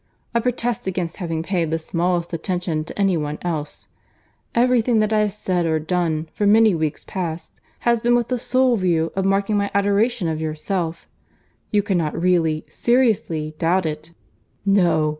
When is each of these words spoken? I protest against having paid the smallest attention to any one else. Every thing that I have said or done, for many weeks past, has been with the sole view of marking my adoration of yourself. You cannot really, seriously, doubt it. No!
I 0.33 0.39
protest 0.39 0.87
against 0.87 1.17
having 1.17 1.43
paid 1.43 1.69
the 1.69 1.77
smallest 1.77 2.33
attention 2.33 2.83
to 2.85 2.99
any 2.99 3.15
one 3.17 3.37
else. 3.43 3.87
Every 4.55 4.81
thing 4.81 4.97
that 4.97 5.13
I 5.13 5.19
have 5.19 5.31
said 5.31 5.67
or 5.67 5.77
done, 5.77 6.27
for 6.33 6.47
many 6.47 6.73
weeks 6.73 7.03
past, 7.03 7.61
has 7.81 7.99
been 8.01 8.15
with 8.15 8.29
the 8.29 8.39
sole 8.39 8.77
view 8.77 9.11
of 9.15 9.25
marking 9.25 9.57
my 9.57 9.69
adoration 9.75 10.27
of 10.27 10.41
yourself. 10.41 11.07
You 11.69 11.83
cannot 11.83 12.19
really, 12.19 12.65
seriously, 12.67 13.53
doubt 13.59 13.85
it. 13.85 14.09
No! 14.65 15.09